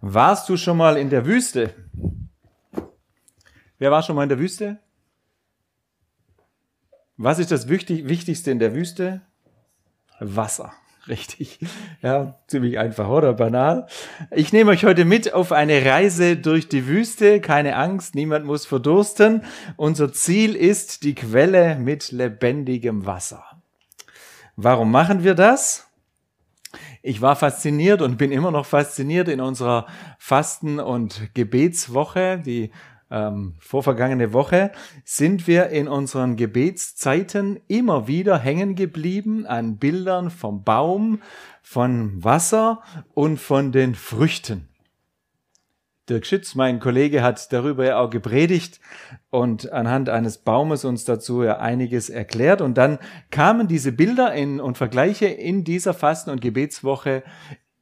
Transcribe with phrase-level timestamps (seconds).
[0.00, 1.74] Warst du schon mal in der Wüste?
[3.78, 4.78] Wer war schon mal in der Wüste?
[7.16, 9.22] Was ist das Wichtigste in der Wüste?
[10.20, 10.72] Wasser.
[11.08, 11.58] Richtig.
[12.02, 13.32] Ja, ziemlich einfach, oder?
[13.32, 13.86] Banal.
[14.32, 17.40] Ich nehme euch heute mit auf eine Reise durch die Wüste.
[17.40, 19.42] Keine Angst, niemand muss verdursten.
[19.76, 23.44] Unser Ziel ist die Quelle mit lebendigem Wasser.
[24.56, 25.85] Warum machen wir das?
[27.06, 29.86] Ich war fasziniert und bin immer noch fasziniert in unserer
[30.18, 32.72] Fasten- und Gebetswoche, die
[33.12, 34.72] ähm, vorvergangene Woche,
[35.04, 41.22] sind wir in unseren Gebetszeiten immer wieder hängen geblieben an Bildern vom Baum,
[41.62, 42.82] von Wasser
[43.14, 44.68] und von den Früchten.
[46.08, 48.80] Dirk Schütz, mein Kollege, hat darüber ja auch gepredigt
[49.30, 52.60] und anhand eines Baumes uns dazu ja einiges erklärt.
[52.60, 52.98] Und dann
[53.30, 57.24] kamen diese Bilder in, und Vergleiche in dieser Fasten- und Gebetswoche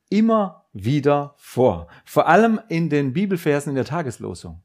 [0.09, 1.89] immer wieder vor.
[2.05, 4.63] Vor allem in den Bibelversen in der Tageslosung.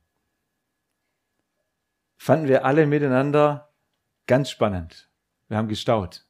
[2.18, 3.74] Fanden wir alle miteinander
[4.26, 5.10] ganz spannend.
[5.50, 6.26] Wir haben gestaut.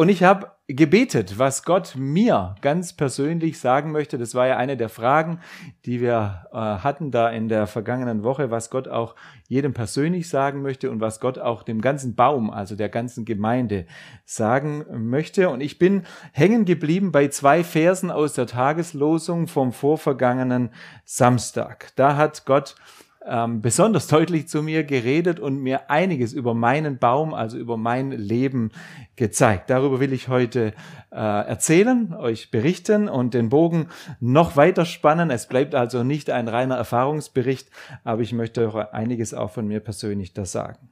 [0.00, 4.16] Und ich habe gebetet, was Gott mir ganz persönlich sagen möchte.
[4.16, 5.40] Das war ja eine der Fragen,
[5.84, 9.14] die wir äh, hatten da in der vergangenen Woche, was Gott auch
[9.46, 13.84] jedem persönlich sagen möchte und was Gott auch dem ganzen Baum, also der ganzen Gemeinde
[14.24, 15.50] sagen möchte.
[15.50, 20.70] Und ich bin hängen geblieben bei zwei Versen aus der Tageslosung vom vorvergangenen
[21.04, 21.92] Samstag.
[21.96, 22.74] Da hat Gott
[23.30, 28.10] ähm, besonders deutlich zu mir geredet und mir einiges über meinen Baum, also über mein
[28.10, 28.72] Leben
[29.14, 29.70] gezeigt.
[29.70, 30.74] Darüber will ich heute
[31.12, 33.86] äh, erzählen, euch berichten und den Bogen
[34.18, 35.30] noch weiter spannen.
[35.30, 37.70] Es bleibt also nicht ein reiner Erfahrungsbericht,
[38.02, 40.90] aber ich möchte euch einiges auch von mir persönlich da sagen.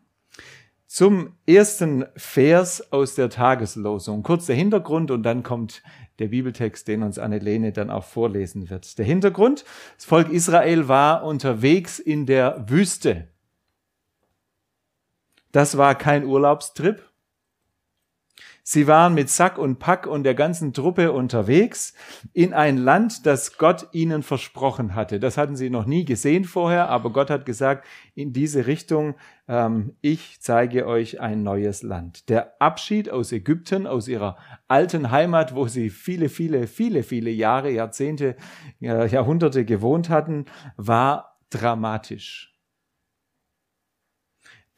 [0.87, 4.23] Zum ersten Vers aus der Tageslosung.
[4.23, 5.83] Kurz der Hintergrund und dann kommt
[6.19, 8.99] der Bibeltext, den uns Annelene dann auch vorlesen wird.
[8.99, 9.65] Der Hintergrund,
[9.97, 13.29] das Volk Israel war unterwegs in der Wüste.
[15.53, 17.08] Das war kein Urlaubstrip,
[18.71, 21.95] Sie waren mit Sack und Pack und der ganzen Truppe unterwegs
[22.35, 25.19] in ein Land, das Gott ihnen versprochen hatte.
[25.19, 29.15] Das hatten sie noch nie gesehen vorher, aber Gott hat gesagt, in diese Richtung,
[29.49, 32.29] ähm, ich zeige euch ein neues Land.
[32.29, 34.37] Der Abschied aus Ägypten, aus ihrer
[34.67, 38.37] alten Heimat, wo sie viele, viele, viele, viele Jahre, Jahrzehnte,
[38.83, 40.45] äh, Jahrhunderte gewohnt hatten,
[40.77, 42.58] war dramatisch.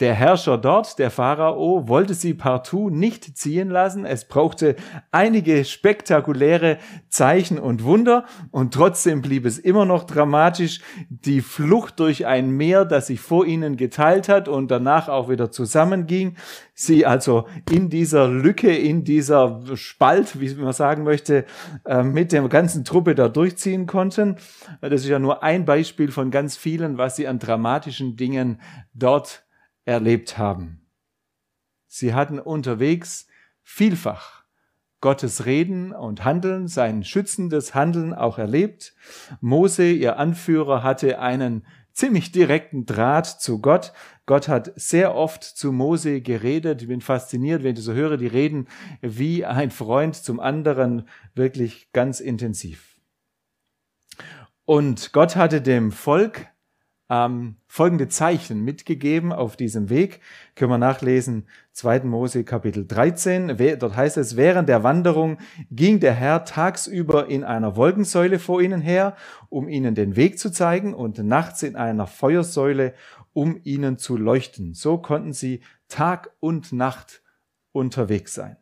[0.01, 4.07] Der Herrscher dort, der Pharao, wollte sie partout nicht ziehen lassen.
[4.07, 4.77] Es brauchte
[5.11, 6.79] einige spektakuläre
[7.11, 10.81] Zeichen und Wunder und trotzdem blieb es immer noch dramatisch.
[11.11, 15.51] Die Flucht durch ein Meer, das sich vor ihnen geteilt hat und danach auch wieder
[15.51, 16.37] zusammenging.
[16.73, 21.45] Sie also in dieser Lücke, in dieser Spalt, wie man sagen möchte,
[21.85, 24.37] äh, mit der ganzen Truppe da durchziehen konnten.
[24.81, 28.63] Das ist ja nur ein Beispiel von ganz vielen, was sie an dramatischen Dingen
[28.95, 29.43] dort
[29.85, 30.87] erlebt haben.
[31.87, 33.27] Sie hatten unterwegs
[33.63, 34.45] vielfach
[35.01, 38.95] Gottes Reden und Handeln, sein schützendes Handeln auch erlebt.
[39.41, 43.93] Mose, ihr Anführer, hatte einen ziemlich direkten Draht zu Gott.
[44.27, 46.83] Gott hat sehr oft zu Mose geredet.
[46.83, 48.69] Ich bin fasziniert, wenn ich so höre, die reden
[49.01, 53.01] wie ein Freund zum anderen, wirklich ganz intensiv.
[54.67, 56.47] Und Gott hatte dem Volk
[57.11, 60.21] ähm, folgende Zeichen mitgegeben auf diesem Weg.
[60.55, 62.05] Können wir nachlesen, 2.
[62.05, 63.57] Mose Kapitel 13.
[63.79, 65.39] Dort heißt es, während der Wanderung
[65.71, 69.17] ging der Herr tagsüber in einer Wolkensäule vor ihnen her,
[69.49, 72.95] um ihnen den Weg zu zeigen, und nachts in einer Feuersäule,
[73.33, 74.75] um ihnen zu leuchten.
[74.75, 77.23] So konnten sie Tag und Nacht
[77.73, 78.57] unterwegs sein.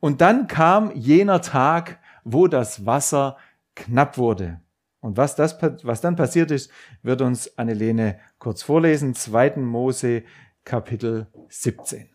[0.00, 3.36] Und dann kam jener Tag, wo das Wasser
[3.74, 4.60] knapp wurde.
[5.02, 6.70] Und was, das, was dann passiert ist,
[7.02, 9.14] wird uns Annelene kurz vorlesen.
[9.14, 9.56] 2.
[9.56, 10.22] Mose,
[10.64, 12.08] Kapitel 17.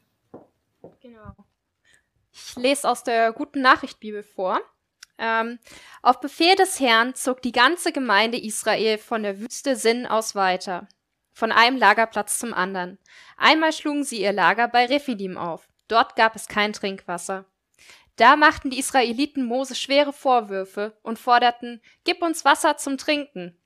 [1.02, 1.36] Genau.
[2.32, 4.62] Ich lese aus der Guten Nachricht Bibel vor.
[5.18, 5.60] Ähm,
[6.02, 10.88] auf Befehl des Herrn zog die ganze Gemeinde Israel von der Wüste Sinn aus weiter,
[11.34, 13.00] von einem Lagerplatz zum anderen.
[13.36, 15.68] Einmal schlugen sie ihr Lager bei Rephidim auf.
[15.90, 17.46] Dort gab es kein Trinkwasser.
[18.18, 23.58] Da machten die Israeliten Mose schwere Vorwürfe und forderten, Gib uns Wasser zum Trinken.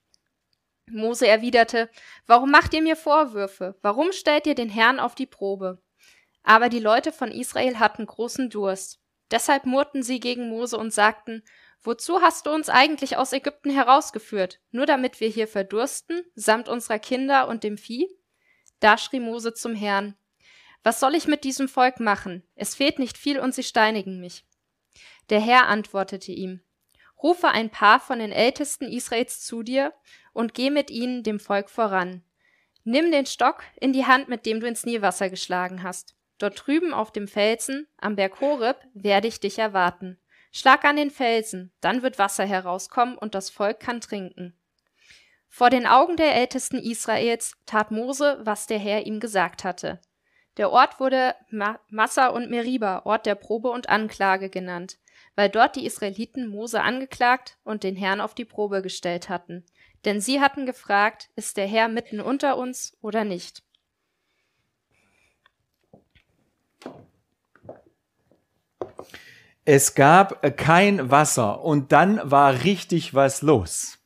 [0.89, 1.89] Mose erwiderte,
[2.27, 3.77] Warum macht ihr mir Vorwürfe?
[3.81, 5.81] Warum stellt ihr den Herrn auf die Probe?
[6.43, 8.99] Aber die Leute von Israel hatten großen Durst.
[9.31, 11.43] Deshalb murrten sie gegen Mose und sagten,
[11.83, 14.59] Wozu hast du uns eigentlich aus Ägypten herausgeführt?
[14.69, 18.07] Nur damit wir hier verdursten, samt unserer Kinder und dem Vieh?
[18.81, 20.15] Da schrie Mose zum Herrn,
[20.83, 22.43] was soll ich mit diesem Volk machen?
[22.55, 24.45] Es fehlt nicht viel und sie steinigen mich.
[25.29, 26.61] Der Herr antwortete ihm,
[27.21, 29.93] Rufe ein paar von den Ältesten Israels zu dir
[30.33, 32.23] und geh mit ihnen dem Volk voran.
[32.83, 36.15] Nimm den Stock in die Hand, mit dem du ins Nilwasser geschlagen hast.
[36.39, 40.19] Dort drüben auf dem Felsen, am Berg Horeb, werde ich dich erwarten.
[40.51, 44.57] Schlag an den Felsen, dann wird Wasser herauskommen und das Volk kann trinken.
[45.47, 50.01] Vor den Augen der Ältesten Israels tat Mose, was der Herr ihm gesagt hatte.
[50.57, 51.35] Der Ort wurde
[51.89, 54.97] Massa und Meriba, Ort der Probe und Anklage genannt,
[55.35, 59.65] weil dort die Israeliten Mose angeklagt und den Herrn auf die Probe gestellt hatten.
[60.03, 63.63] Denn sie hatten gefragt, ist der Herr mitten unter uns oder nicht?
[69.63, 74.00] Es gab kein Wasser und dann war richtig was los.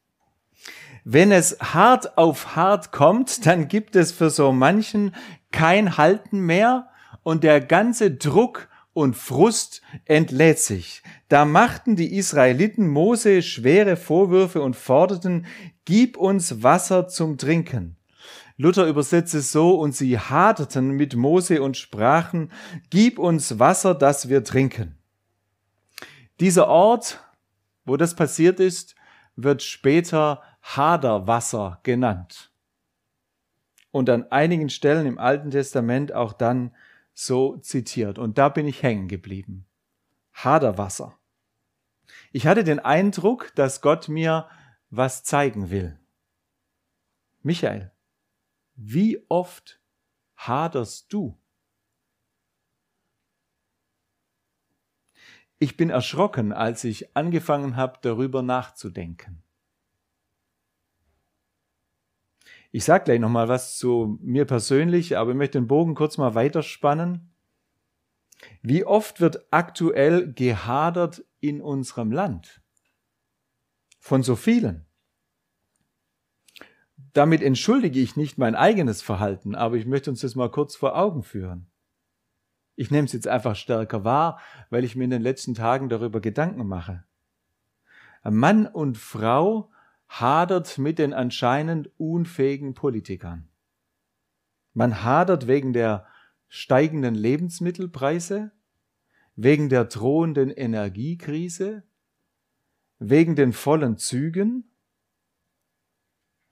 [1.07, 5.13] Wenn es hart auf hart kommt, dann gibt es für so manchen
[5.51, 6.89] kein Halten mehr
[7.21, 11.03] und der ganze Druck und Frust entlädt sich.
[11.27, 15.45] Da machten die Israeliten Mose schwere Vorwürfe und forderten,
[15.85, 17.97] gib uns Wasser zum Trinken.
[18.57, 22.51] Luther übersetzt es so, und sie haderten mit Mose und sprachen,
[22.89, 24.97] gib uns Wasser, dass wir trinken.
[26.39, 27.19] Dieser Ort,
[27.85, 28.95] wo das passiert ist,
[29.35, 32.51] wird später Haderwasser genannt.
[33.91, 36.75] Und an einigen Stellen im Alten Testament auch dann
[37.13, 38.17] so zitiert.
[38.17, 39.65] Und da bin ich hängen geblieben.
[40.33, 41.17] Haderwasser.
[42.31, 44.50] Ich hatte den Eindruck, dass Gott mir
[44.89, 45.97] was zeigen will.
[47.41, 47.91] Michael,
[48.75, 49.79] wie oft
[50.35, 51.38] haderst du?
[55.59, 59.44] Ich bin erschrocken, als ich angefangen habe, darüber nachzudenken.
[62.75, 66.36] Ich sage gleich nochmal was zu mir persönlich, aber ich möchte den Bogen kurz mal
[66.36, 67.33] weiterspannen.
[68.62, 72.62] Wie oft wird aktuell gehadert in unserem Land?
[74.01, 74.86] Von so vielen.
[77.13, 80.98] Damit entschuldige ich nicht mein eigenes Verhalten, aber ich möchte uns das mal kurz vor
[80.98, 81.72] Augen führen.
[82.75, 84.38] Ich nehme es jetzt einfach stärker wahr,
[84.69, 87.06] weil ich mir in den letzten Tagen darüber Gedanken mache.
[88.25, 89.72] Mann und Frau
[90.07, 93.49] hadert mit den anscheinend unfähigen Politikern.
[94.73, 96.07] Man hadert wegen der
[96.47, 98.51] steigenden Lebensmittelpreise,
[99.35, 101.83] wegen der drohenden Energiekrise,
[102.99, 104.71] wegen den vollen Zügen,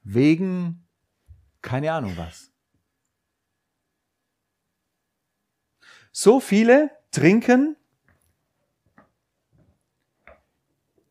[0.04, 0.86] wegen
[1.62, 2.52] keine Ahnung was.
[6.12, 7.76] So viele trinken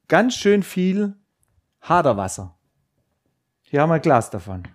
[0.09, 1.17] ganz schön viel
[1.83, 2.57] Haderwasser.
[3.63, 4.69] Hier haben wir ein Glas davon.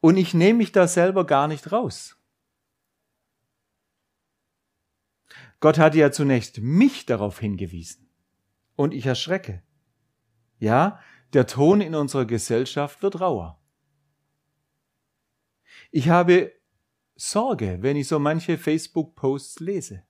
[0.00, 2.16] Und ich nehme mich da selber gar nicht raus.
[5.60, 8.10] Gott hatte ja zunächst mich darauf hingewiesen.
[8.76, 9.62] Und ich erschrecke.
[10.58, 11.00] Ja,
[11.32, 13.62] der Ton in unserer Gesellschaft wird rauer.
[15.90, 16.52] Ich habe
[17.14, 20.04] Sorge, wenn ich so manche Facebook-Posts lese.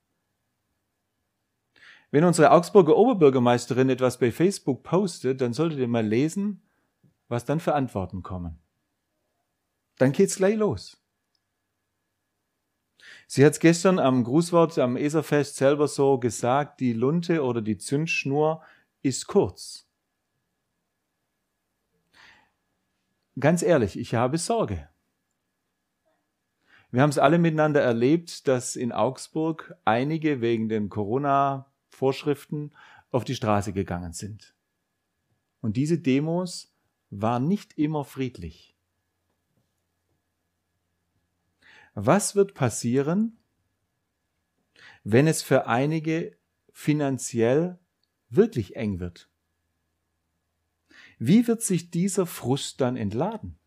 [2.14, 6.62] Wenn unsere Augsburger Oberbürgermeisterin etwas bei Facebook postet, dann solltet ihr mal lesen,
[7.26, 8.56] was dann für Antworten kommen.
[9.98, 10.96] Dann geht's gleich los.
[13.26, 17.78] Sie hat es gestern am Grußwort am Eserfest selber so gesagt, die Lunte oder die
[17.78, 18.62] Zündschnur
[19.02, 19.88] ist kurz.
[23.40, 24.88] Ganz ehrlich, ich habe Sorge.
[26.92, 32.72] Wir haben es alle miteinander erlebt, dass in Augsburg einige wegen den Corona Vorschriften
[33.10, 34.54] auf die Straße gegangen sind.
[35.60, 36.74] Und diese Demos
[37.10, 38.76] waren nicht immer friedlich.
[41.94, 43.38] Was wird passieren,
[45.04, 46.36] wenn es für einige
[46.72, 47.78] finanziell
[48.28, 49.30] wirklich eng wird?
[51.18, 53.58] Wie wird sich dieser Frust dann entladen?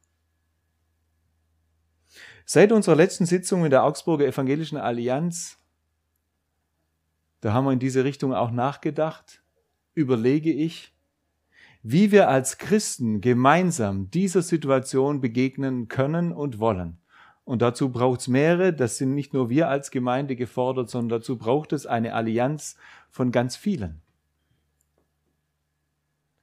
[2.46, 5.58] Seit unserer letzten Sitzung in der Augsburger Evangelischen Allianz
[7.48, 9.42] da haben wir in diese Richtung auch nachgedacht,
[9.94, 10.94] überlege ich,
[11.82, 16.98] wie wir als Christen gemeinsam dieser Situation begegnen können und wollen.
[17.46, 21.38] Und dazu braucht es mehrere, das sind nicht nur wir als Gemeinde gefordert, sondern dazu
[21.38, 22.76] braucht es eine Allianz
[23.10, 24.02] von ganz vielen.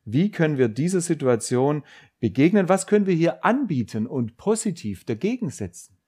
[0.07, 1.85] Wie können wir dieser Situation
[2.19, 2.71] begegnen?
[2.71, 5.99] Was können wir hier anbieten und positiv dagegen setzen?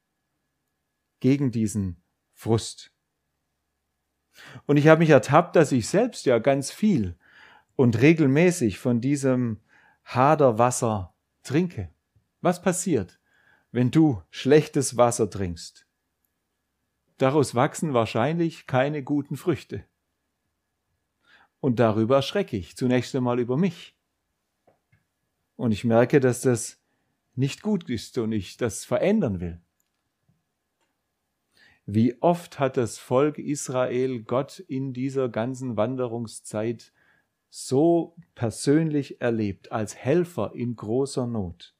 [1.21, 1.99] Gegen diesen
[2.33, 2.96] Frust.
[4.67, 7.17] Und ich habe mich ertappt, dass ich selbst ja ganz viel
[7.77, 9.61] und regelmäßig von diesem
[10.05, 11.91] Haderwasser trinke.
[12.41, 13.19] Was passiert,
[13.73, 15.87] wenn du schlechtes Wasser trinkst?
[17.19, 19.85] Daraus wachsen wahrscheinlich keine guten Früchte.
[21.61, 23.97] Und darüber erschrecke ich zunächst einmal über mich.
[25.57, 26.79] Und ich merke, dass das
[27.35, 29.61] nicht gut ist und ich das verändern will.
[31.87, 36.93] Wie oft hat das Volk Israel Gott in dieser ganzen Wanderungszeit
[37.49, 41.77] so persönlich erlebt, als Helfer in großer Not.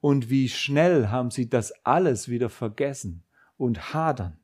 [0.00, 3.24] Und wie schnell haben sie das alles wieder vergessen
[3.56, 4.38] und hadern.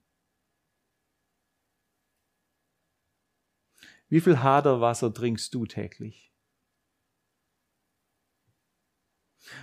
[4.08, 6.27] Wie viel Haderwasser trinkst du täglich?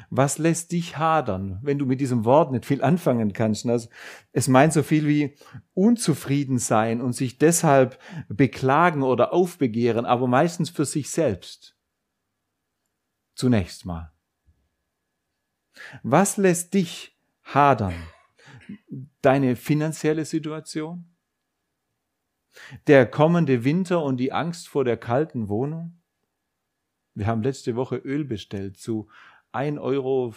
[0.09, 3.65] Was lässt dich hadern, wenn du mit diesem Wort nicht viel anfangen kannst?
[3.67, 3.89] Also
[4.31, 5.37] es meint so viel wie
[5.73, 11.77] unzufrieden sein und sich deshalb beklagen oder aufbegehren, aber meistens für sich selbst.
[13.35, 14.13] Zunächst mal.
[16.03, 17.95] Was lässt dich hadern?
[19.21, 21.15] Deine finanzielle Situation?
[22.87, 26.01] Der kommende Winter und die Angst vor der kalten Wohnung?
[27.13, 29.09] Wir haben letzte Woche Öl bestellt zu
[29.55, 30.33] 1,52 Euro,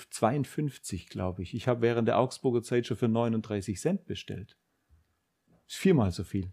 [1.10, 1.54] glaube ich.
[1.54, 4.56] Ich habe während der Augsburger Zeit schon für 39 Cent bestellt.
[5.66, 6.52] Ist viermal so viel.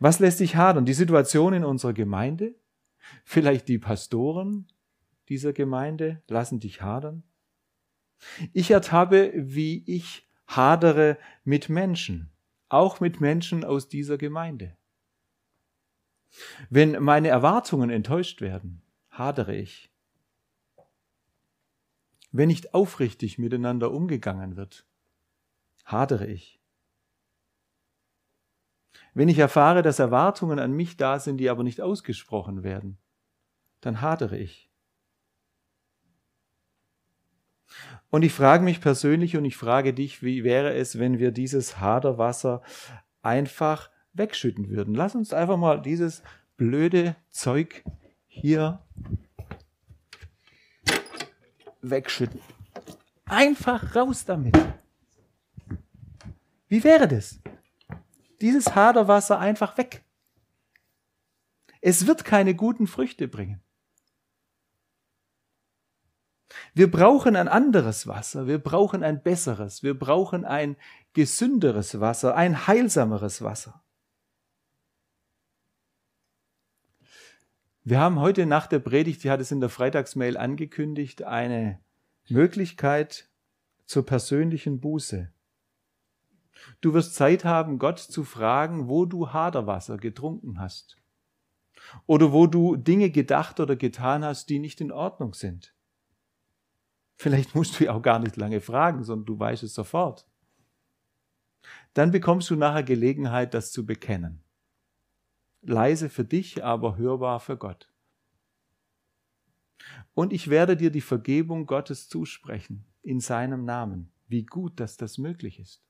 [0.00, 0.84] Was lässt dich hadern?
[0.84, 2.54] Die Situation in unserer Gemeinde?
[3.24, 4.66] Vielleicht die Pastoren
[5.28, 7.22] dieser Gemeinde lassen dich hadern?
[8.52, 12.30] Ich ertappe, wie ich hadere mit Menschen,
[12.68, 14.76] auch mit Menschen aus dieser Gemeinde.
[16.68, 19.89] Wenn meine Erwartungen enttäuscht werden, hadere ich
[22.32, 24.86] wenn nicht aufrichtig miteinander umgegangen wird,
[25.84, 26.60] hadere ich.
[29.14, 32.98] Wenn ich erfahre, dass Erwartungen an mich da sind, die aber nicht ausgesprochen werden,
[33.80, 34.70] dann hadere ich.
[38.10, 41.78] Und ich frage mich persönlich und ich frage dich, wie wäre es, wenn wir dieses
[41.78, 42.62] Haderwasser
[43.22, 44.94] einfach wegschütten würden?
[44.94, 46.22] Lass uns einfach mal dieses
[46.56, 47.84] blöde Zeug
[48.26, 48.80] hier
[51.82, 52.40] wegschütten.
[53.26, 54.56] Einfach raus damit.
[56.68, 57.40] Wie wäre das?
[58.40, 60.04] Dieses Haderwasser einfach weg.
[61.80, 63.62] Es wird keine guten Früchte bringen.
[66.74, 70.76] Wir brauchen ein anderes Wasser, wir brauchen ein besseres, wir brauchen ein
[71.12, 73.82] gesünderes Wasser, ein heilsameres Wasser.
[77.82, 81.80] Wir haben heute nach der Predigt, die hat es in der Freitagsmail angekündigt, eine
[82.28, 83.30] Möglichkeit
[83.86, 85.32] zur persönlichen Buße.
[86.82, 90.98] Du wirst Zeit haben, Gott zu fragen, wo du Haderwasser getrunken hast.
[92.06, 95.74] Oder wo du Dinge gedacht oder getan hast, die nicht in Ordnung sind.
[97.16, 100.26] Vielleicht musst du ja auch gar nicht lange fragen, sondern du weißt es sofort.
[101.94, 104.44] Dann bekommst du nachher Gelegenheit, das zu bekennen
[105.62, 107.90] leise für dich, aber hörbar für Gott.
[110.14, 114.12] Und ich werde dir die Vergebung Gottes zusprechen in seinem Namen.
[114.28, 115.82] Wie gut, dass das möglich ist.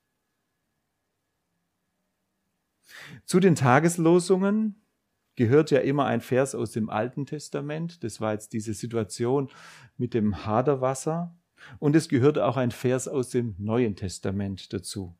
[3.25, 4.81] Zu den Tageslosungen
[5.35, 8.03] gehört ja immer ein Vers aus dem Alten Testament.
[8.03, 9.49] Das war jetzt diese Situation
[9.97, 11.35] mit dem Haderwasser.
[11.79, 15.15] Und es gehört auch ein Vers aus dem Neuen Testament dazu.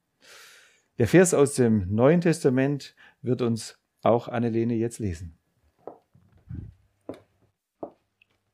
[0.98, 5.38] Der Vers aus dem Neuen Testament wird uns auch Annelene jetzt lesen.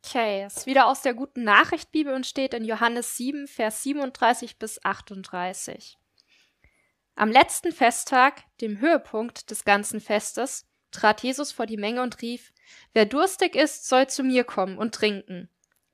[0.05, 3.83] Okay, es ist wieder aus der guten Nachricht Bibel und steht in Johannes 7, Vers
[3.83, 5.97] 37 bis 38.
[7.15, 12.53] Am letzten Festtag, dem Höhepunkt des ganzen Festes, trat Jesus vor die Menge und rief,
[12.93, 15.49] Wer durstig ist, soll zu mir kommen und trinken.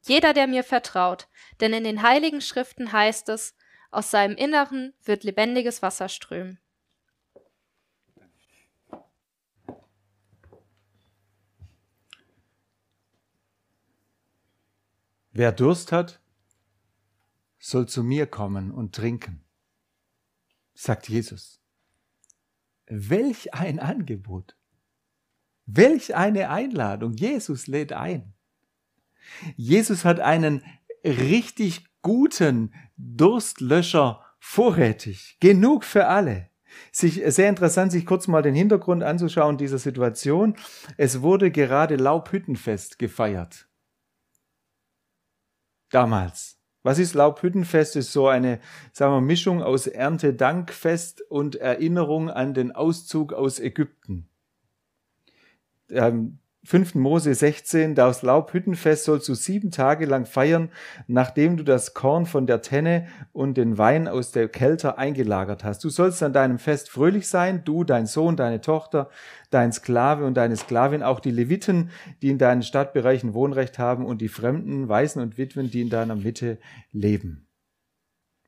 [0.06, 1.28] Jeder, der mir vertraut,
[1.60, 3.56] denn in den heiligen Schriften heißt es,
[3.90, 6.60] aus seinem Inneren wird lebendiges Wasser strömen.
[15.36, 16.22] Wer Durst hat,
[17.58, 19.44] soll zu mir kommen und trinken,
[20.76, 21.60] sagt Jesus.
[22.86, 24.56] Welch ein Angebot.
[25.66, 27.14] Welch eine Einladung.
[27.14, 28.34] Jesus lädt ein.
[29.56, 30.64] Jesus hat einen
[31.04, 35.38] richtig guten Durstlöscher vorrätig.
[35.40, 36.52] Genug für alle.
[36.92, 40.58] Sich, sehr interessant, sich kurz mal den Hintergrund anzuschauen dieser Situation.
[40.98, 43.68] Es wurde gerade Laubhüttenfest gefeiert
[45.94, 46.60] damals.
[46.84, 47.96] Was ist Laubhüttenfest?
[47.96, 48.60] Ist so eine,
[48.92, 54.28] sagen wir, Mischung aus Erntedankfest und Erinnerung an den Auszug aus Ägypten.
[55.90, 56.96] Ähm, 5.
[56.96, 60.70] Mose 16, das Laubhüttenfest sollst du sieben Tage lang feiern,
[61.08, 65.84] nachdem du das Korn von der Tenne und den Wein aus der Kelter eingelagert hast.
[65.84, 69.10] Du sollst an deinem Fest fröhlich sein, du, dein Sohn, deine Tochter,
[69.50, 71.90] dein Sklave und deine Sklavin, auch die Leviten,
[72.22, 76.16] die in deinen Stadtbereichen Wohnrecht haben und die Fremden, Waisen und Witwen, die in deiner
[76.16, 76.60] Mitte
[76.94, 77.46] leben.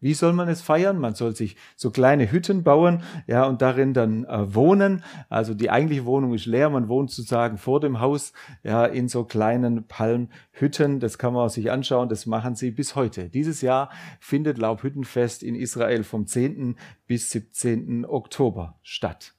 [0.05, 0.99] Wie soll man es feiern?
[0.99, 5.03] Man soll sich so kleine Hütten bauen, ja, und darin dann äh, wohnen.
[5.29, 6.69] Also die eigentliche Wohnung ist leer.
[6.69, 8.31] Man wohnt sozusagen vor dem Haus,
[8.61, 10.99] ja, in so kleinen Palmhütten.
[10.99, 12.07] Das kann man sich anschauen.
[12.07, 13.29] Das machen sie bis heute.
[13.29, 16.75] Dieses Jahr findet Laubhüttenfest in Israel vom 10.
[17.07, 18.05] bis 17.
[18.05, 19.34] Oktober statt.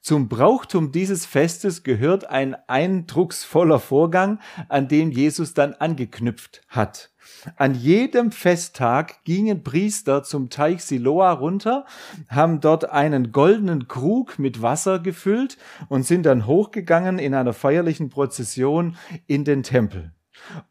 [0.00, 7.10] Zum Brauchtum dieses Festes gehört ein eindrucksvoller Vorgang, an dem Jesus dann angeknüpft hat.
[7.56, 11.86] An jedem Festtag gingen Priester zum Teich Siloa runter,
[12.28, 15.56] haben dort einen goldenen Krug mit Wasser gefüllt
[15.88, 20.12] und sind dann hochgegangen in einer feierlichen Prozession in den Tempel.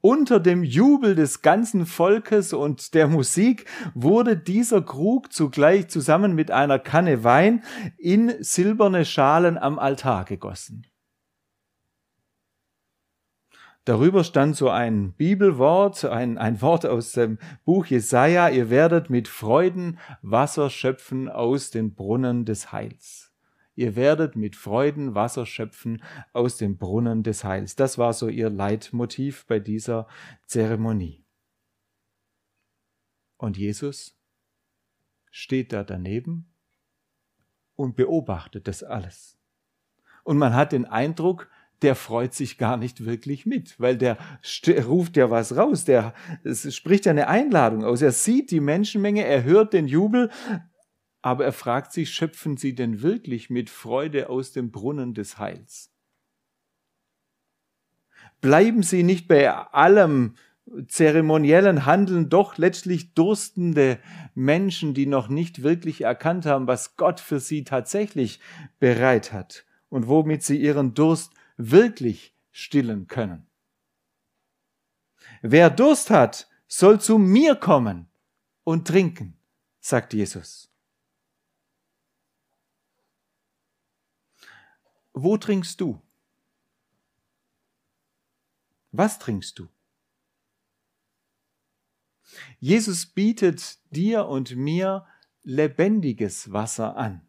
[0.02, 6.52] Unter dem Jubel des ganzen Volkes und der Musik wurde dieser Krug zugleich zusammen mit
[6.52, 7.64] einer Kanne Wein
[7.98, 10.86] in silberne Schalen am Altar gegossen.
[13.86, 18.50] Darüber stand so ein Bibelwort, ein, ein Wort aus dem Buch Jesaja.
[18.50, 23.31] Ihr werdet mit Freuden Wasser schöpfen aus den Brunnen des Heils.
[23.82, 27.76] Ihr werdet mit Freuden Wasser schöpfen aus dem Brunnen des Heils.
[27.76, 30.08] Das war so ihr Leitmotiv bei dieser
[30.46, 31.26] Zeremonie.
[33.38, 34.16] Und Jesus
[35.32, 36.46] steht da daneben
[37.76, 39.40] und beobachtet das alles.
[40.24, 41.50] Und man hat den Eindruck,
[41.82, 44.20] der freut sich gar nicht wirklich mit, weil der
[44.86, 46.14] ruft ja was raus, der
[46.70, 48.04] spricht ja eine Einladung aus.
[48.04, 50.30] Er sieht die Menschenmenge, er hört den Jubel,
[51.22, 55.92] aber er fragt sich, schöpfen sie denn wirklich mit Freude aus dem Brunnen des Heils?
[58.42, 60.36] Bleiben sie nicht bei allem
[60.88, 64.00] zeremoniellen Handeln doch letztlich durstende
[64.34, 68.40] Menschen, die noch nicht wirklich erkannt haben, was Gott für sie tatsächlich
[68.80, 73.48] bereit hat und womit sie ihren Durst wirklich stillen können.
[75.42, 78.08] Wer Durst hat, soll zu mir kommen
[78.64, 79.38] und trinken,
[79.80, 80.71] sagt Jesus.
[85.14, 86.02] Wo trinkst du?
[88.92, 89.68] Was trinkst du?
[92.60, 95.06] Jesus bietet dir und mir
[95.44, 97.28] lebendiges Wasser an.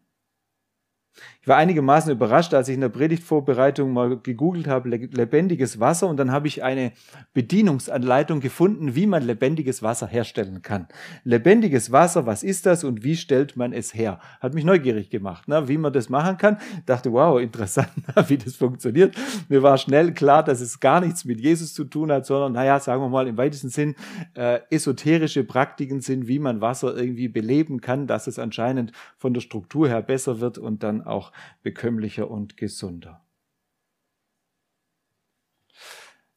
[1.43, 6.15] Ich war einigermaßen überrascht, als ich in der Predigtvorbereitung mal gegoogelt habe, lebendiges Wasser, und
[6.15, 6.93] dann habe ich eine
[7.33, 10.87] Bedienungsanleitung gefunden, wie man lebendiges Wasser herstellen kann.
[11.25, 14.21] Lebendiges Wasser, was ist das und wie stellt man es her?
[14.39, 16.59] Hat mich neugierig gemacht, ne, wie man das machen kann.
[16.85, 17.89] Dachte, wow, interessant,
[18.27, 19.13] wie das funktioniert.
[19.49, 22.79] Mir war schnell klar, dass es gar nichts mit Jesus zu tun hat, sondern, naja,
[22.79, 23.95] sagen wir mal im weitesten Sinn,
[24.35, 29.41] äh, esoterische Praktiken sind, wie man Wasser irgendwie beleben kann, dass es anscheinend von der
[29.41, 33.25] Struktur her besser wird und dann auch bekömmlicher und gesunder.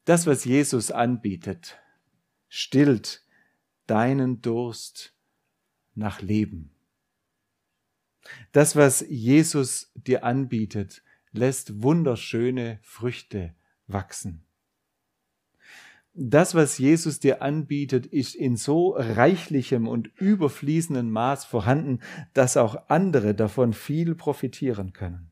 [0.04, 1.78] Das, was Jesus anbietet,
[2.48, 3.24] stillt
[3.86, 5.14] deinen Durst
[5.94, 6.70] nach Leben.
[8.52, 13.54] Das, was Jesus dir anbietet, lässt wunderschöne Früchte
[13.88, 14.45] wachsen.
[16.18, 22.00] Das, was Jesus dir anbietet, ist in so reichlichem und überfließendem Maß vorhanden,
[22.32, 25.30] dass auch andere davon viel profitieren können.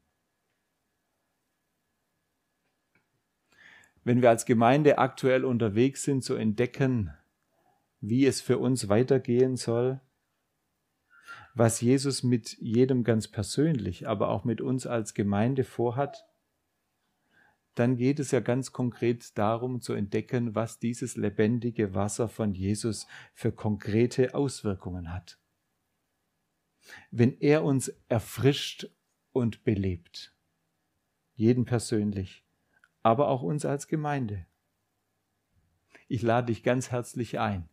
[4.05, 7.14] Wenn wir als Gemeinde aktuell unterwegs sind, zu entdecken,
[8.03, 10.03] wie es für uns weitergehen soll,
[11.55, 16.27] was Jesus mit jedem ganz persönlich, aber auch mit uns als Gemeinde vorhat,
[17.75, 23.07] dann geht es ja ganz konkret darum zu entdecken, was dieses lebendige Wasser von Jesus
[23.35, 25.39] für konkrete Auswirkungen hat.
[27.11, 28.89] Wenn er uns erfrischt
[29.33, 30.35] und belebt,
[31.35, 32.45] jeden persönlich,
[33.03, 34.47] aber auch uns als Gemeinde.
[36.07, 37.69] Ich lade dich ganz herzlich ein.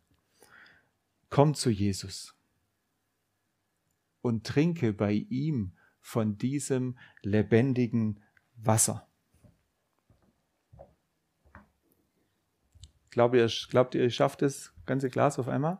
[1.30, 2.36] Komm zu Jesus
[4.20, 8.20] und trinke bei ihm von diesem lebendigen
[8.56, 9.08] Wasser.
[13.12, 14.72] Glaubt ihr, glaubt ihr, ihr schafft es?
[14.86, 15.78] Ganze Glas auf einmal?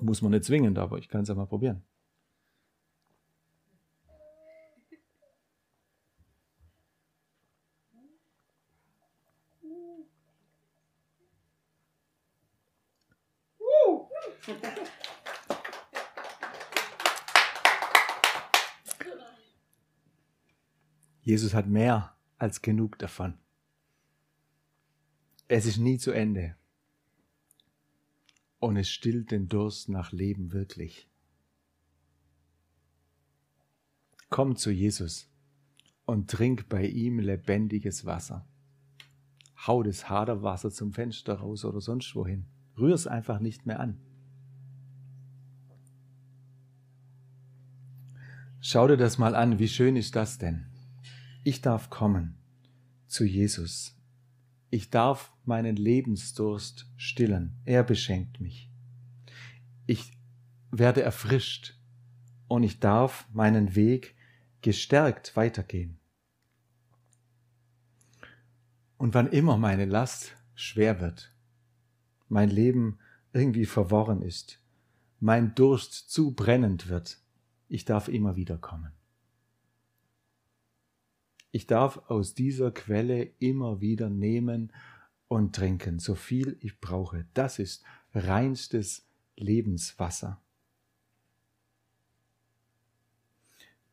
[0.00, 1.82] Muss man nicht zwingend, aber ich kann es ja mal probieren.
[21.20, 23.34] Jesus hat mehr als genug davon.
[25.48, 26.56] Es ist nie zu Ende.
[28.60, 31.08] Und es stillt den Durst nach Leben wirklich.
[34.30, 35.30] Komm zu Jesus
[36.04, 38.46] und trink bei ihm lebendiges Wasser.
[39.66, 42.46] Hau das Haderwasser zum Fenster raus oder sonst wohin.
[42.76, 43.98] Rühr es einfach nicht mehr an.
[48.60, 50.66] Schau dir das mal an, wie schön ist das denn?
[51.44, 52.36] Ich darf kommen
[53.06, 53.96] zu Jesus.
[54.70, 57.54] Ich darf meinen Lebensdurst stillen.
[57.64, 58.70] Er beschenkt mich.
[59.86, 60.12] Ich
[60.70, 61.78] werde erfrischt
[62.48, 64.14] und ich darf meinen Weg
[64.60, 65.98] gestärkt weitergehen.
[68.98, 71.32] Und wann immer meine Last schwer wird,
[72.28, 72.98] mein Leben
[73.32, 74.60] irgendwie verworren ist,
[75.20, 77.18] mein Durst zu brennend wird,
[77.68, 78.97] ich darf immer wieder kommen.
[81.50, 84.72] Ich darf aus dieser Quelle immer wieder nehmen
[85.28, 87.26] und trinken, so viel ich brauche.
[87.34, 87.84] Das ist
[88.14, 89.06] reinstes
[89.36, 90.40] Lebenswasser.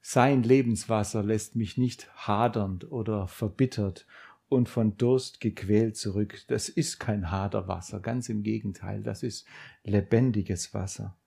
[0.02, 4.06] Sein Lebenswasser lässt mich nicht hadernd oder verbittert
[4.50, 6.44] und von Durst gequält zurück.
[6.48, 9.48] Das ist kein Haderwasser, ganz im Gegenteil, das ist
[9.84, 11.18] lebendiges Wasser.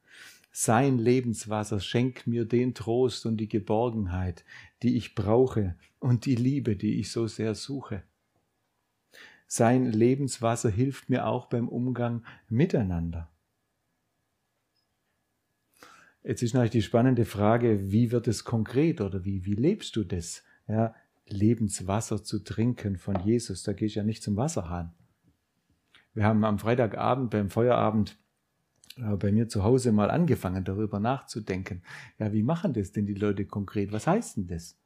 [0.61, 4.45] Sein Lebenswasser schenkt mir den Trost und die Geborgenheit,
[4.83, 8.03] die ich brauche und die Liebe, die ich so sehr suche.
[9.47, 13.31] Sein Lebenswasser hilft mir auch beim Umgang miteinander.
[16.25, 20.03] Jetzt ist natürlich die spannende Frage, wie wird es konkret oder wie, wie lebst du
[20.03, 20.43] das?
[20.67, 20.93] Ja,
[21.29, 24.93] Lebenswasser zu trinken von Jesus, da gehe ich ja nicht zum Wasserhahn.
[26.15, 28.19] Wir haben am Freitagabend beim Feuerabend
[29.19, 31.83] bei mir zu Hause mal angefangen, darüber nachzudenken.
[32.19, 33.93] Ja, wie machen das denn die Leute konkret?
[33.93, 34.79] Was heißt denn das?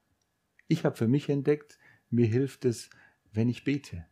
[0.68, 1.78] Ich habe für mich entdeckt,
[2.10, 2.90] mir hilft es,
[3.32, 4.06] wenn ich bete.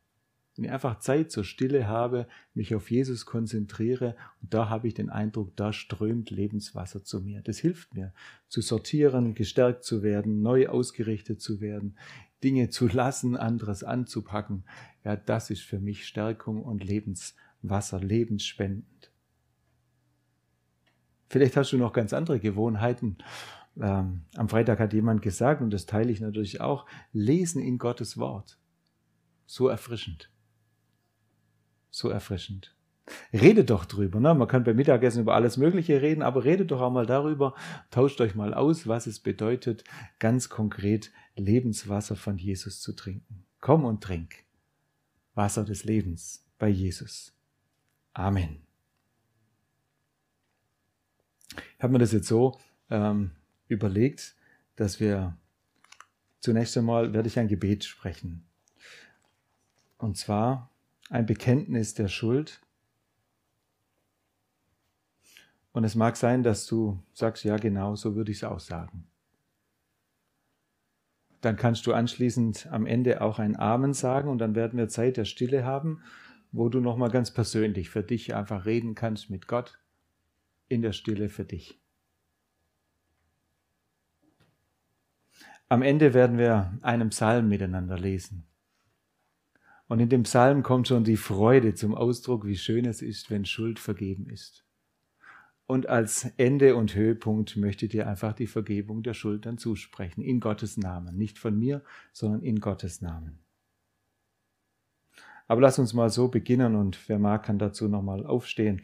[0.56, 4.94] Wenn ich einfach Zeit zur Stille habe, mich auf Jesus konzentriere und da habe ich
[4.94, 7.40] den Eindruck, da strömt Lebenswasser zu mir.
[7.40, 8.12] Das hilft mir,
[8.48, 11.96] zu sortieren, gestärkt zu werden, neu ausgerichtet zu werden,
[12.42, 14.64] Dinge zu lassen, anderes anzupacken.
[15.04, 18.99] Ja, das ist für mich Stärkung und Lebenswasser, lebensspendend.
[21.30, 23.16] Vielleicht hast du noch ganz andere Gewohnheiten.
[23.80, 28.18] Ähm, am Freitag hat jemand gesagt, und das teile ich natürlich auch, lesen in Gottes
[28.18, 28.58] Wort.
[29.46, 30.28] So erfrischend.
[31.90, 32.74] So erfrischend.
[33.32, 34.18] Rede doch drüber.
[34.18, 34.34] Ne?
[34.34, 37.54] Man kann beim Mittagessen über alles Mögliche reden, aber redet doch auch mal darüber,
[37.90, 39.84] tauscht euch mal aus, was es bedeutet,
[40.18, 43.44] ganz konkret Lebenswasser von Jesus zu trinken.
[43.60, 44.34] Komm und trink.
[45.34, 47.32] Wasser des Lebens bei Jesus.
[48.14, 48.62] Amen.
[51.56, 52.58] Ich habe mir das jetzt so
[52.90, 53.32] ähm,
[53.68, 54.34] überlegt,
[54.76, 55.36] dass wir
[56.40, 58.44] zunächst einmal werde ich ein Gebet sprechen.
[59.98, 60.70] Und zwar
[61.10, 62.60] ein Bekenntnis der Schuld.
[65.72, 69.06] Und es mag sein, dass du sagst, ja genau, so würde ich es auch sagen.
[71.40, 75.16] Dann kannst du anschließend am Ende auch ein Amen sagen und dann werden wir Zeit
[75.16, 76.02] der Stille haben,
[76.52, 79.78] wo du nochmal ganz persönlich für dich einfach reden kannst mit Gott
[80.70, 81.78] in der Stille für dich.
[85.68, 88.46] Am Ende werden wir einen Psalm miteinander lesen.
[89.88, 93.44] Und in dem Psalm kommt schon die Freude zum Ausdruck, wie schön es ist, wenn
[93.44, 94.64] Schuld vergeben ist.
[95.66, 100.40] Und als Ende und Höhepunkt möchte dir einfach die Vergebung der Schuld dann zusprechen, in
[100.40, 101.16] Gottes Namen.
[101.16, 103.40] Nicht von mir, sondern in Gottes Namen.
[105.46, 108.82] Aber lass uns mal so beginnen und wer mag, kann dazu nochmal aufstehen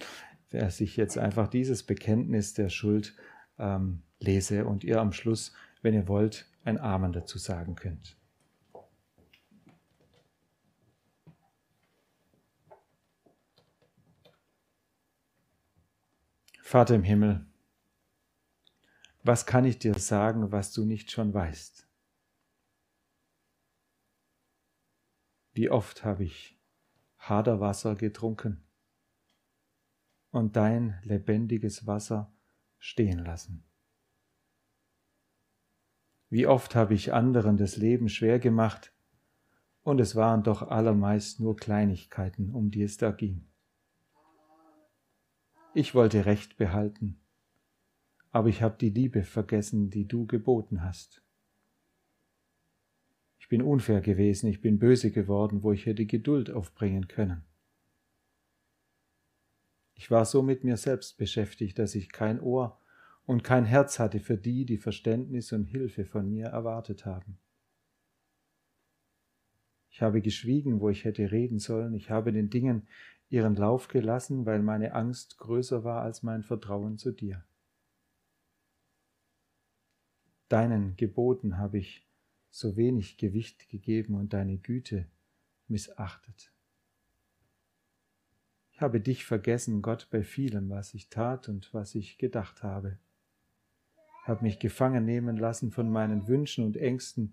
[0.50, 3.14] wer sich jetzt einfach dieses Bekenntnis der Schuld
[3.58, 8.16] ähm, lese und ihr am Schluss, wenn ihr wollt, ein Amen dazu sagen könnt.
[16.62, 17.46] Vater im Himmel,
[19.22, 21.86] was kann ich dir sagen, was du nicht schon weißt?
[25.52, 26.58] Wie oft habe ich
[27.18, 28.65] Haderwasser getrunken?
[30.36, 32.32] Und dein lebendiges Wasser
[32.78, 33.64] stehen lassen.
[36.28, 38.92] Wie oft habe ich anderen das Leben schwer gemacht,
[39.82, 43.46] und es waren doch allermeist nur Kleinigkeiten, um die es da ging.
[45.74, 47.20] Ich wollte Recht behalten,
[48.32, 51.22] aber ich habe die Liebe vergessen, die du geboten hast.
[53.38, 57.45] Ich bin unfair gewesen, ich bin böse geworden, wo ich hätte Geduld aufbringen können.
[59.96, 62.78] Ich war so mit mir selbst beschäftigt, dass ich kein Ohr
[63.24, 67.38] und kein Herz hatte für die, die Verständnis und Hilfe von mir erwartet haben.
[69.90, 71.94] Ich habe geschwiegen, wo ich hätte reden sollen.
[71.94, 72.86] Ich habe den Dingen
[73.30, 77.42] ihren Lauf gelassen, weil meine Angst größer war als mein Vertrauen zu dir.
[80.48, 82.06] Deinen Geboten habe ich
[82.50, 85.06] so wenig Gewicht gegeben und deine Güte
[85.66, 86.52] missachtet.
[88.76, 92.98] Ich habe dich vergessen, Gott, bei vielem, was ich tat und was ich gedacht habe.
[94.20, 97.32] Ich habe mich gefangen nehmen lassen von meinen Wünschen und Ängsten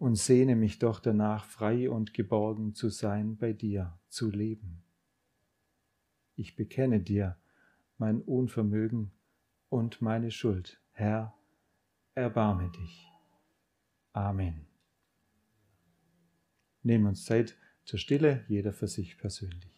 [0.00, 4.82] und sehne mich doch danach, frei und geborgen zu sein bei dir, zu leben.
[6.34, 7.38] Ich bekenne dir
[7.96, 9.12] mein Unvermögen
[9.68, 10.80] und meine Schuld.
[10.90, 11.32] Herr,
[12.16, 13.06] erbarme dich.
[14.14, 14.66] Amen.
[16.82, 19.77] Nehmen uns Zeit zur Stille, jeder für sich persönlich.